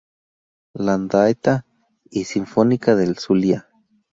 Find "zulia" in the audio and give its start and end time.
3.19-3.69